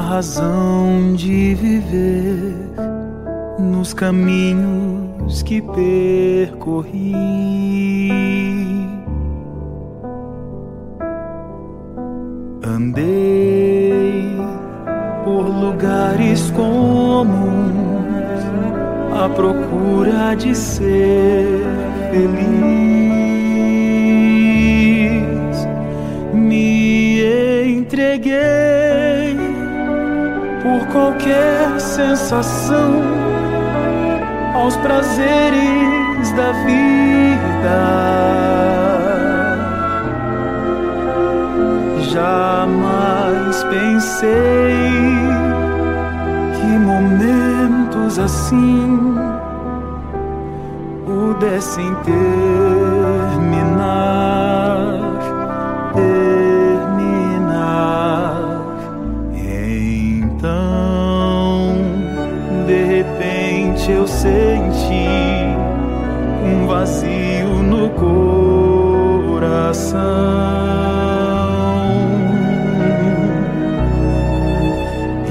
[0.00, 2.54] razão de viver
[3.58, 7.14] nos caminhos que percorri.
[12.66, 14.36] Andei
[15.24, 17.34] por lugares comuns
[19.12, 21.60] à procura de ser
[22.10, 22.54] feliz.
[26.32, 28.83] Me entreguei
[30.74, 33.00] por qualquer sensação
[34.54, 37.80] aos prazeres da vida.
[42.10, 44.74] Jamais pensei
[46.56, 49.14] que momentos assim
[51.06, 52.83] pudessem terminar,
[60.44, 61.72] Então,
[62.66, 65.08] de repente eu senti
[66.44, 69.98] um vazio no coração.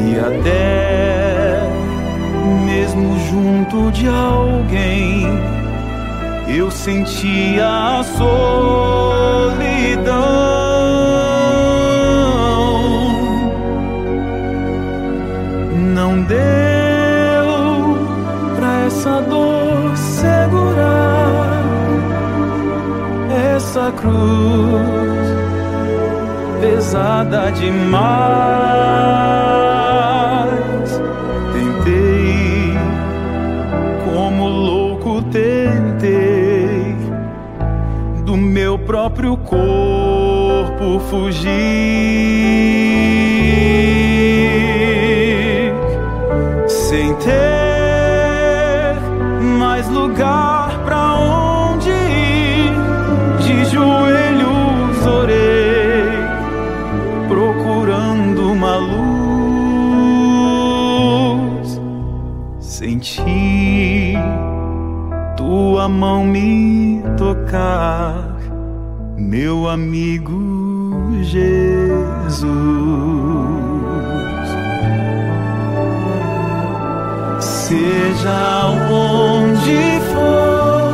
[0.03, 1.61] E até
[2.65, 5.27] mesmo junto de alguém
[6.47, 8.23] eu sentia a solidão.
[19.03, 21.61] Essa dor segurar
[23.53, 25.27] essa cruz
[26.61, 27.99] pesada demais.
[31.51, 32.77] Tentei,
[34.05, 36.95] como louco tentei,
[38.23, 41.51] do meu próprio corpo fugir,
[65.93, 68.35] mão me tocar,
[69.15, 72.43] meu amigo Jesus.
[77.39, 80.93] Seja onde for,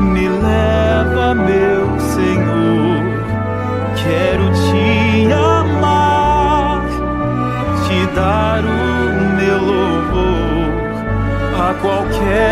[0.00, 3.02] me leva, meu Senhor.
[4.02, 6.84] Quero te amar,
[7.86, 8.66] te dar o
[9.36, 10.32] meu louvor
[11.54, 12.51] a qualquer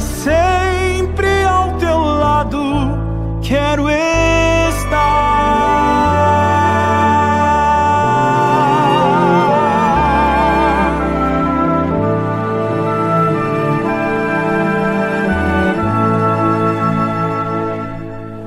[0.00, 2.60] sempre ao teu lado
[3.42, 4.00] quero estar.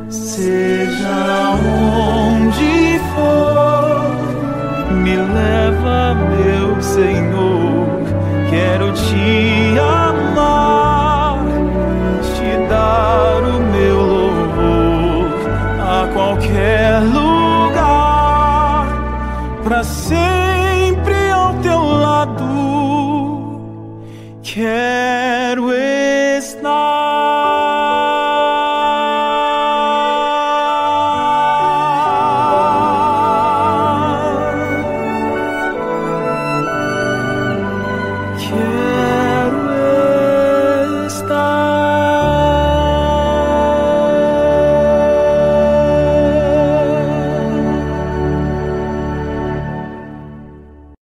[0.10, 7.53] Seja onde for, me leva, meu Senhor.
[19.84, 20.43] nascer.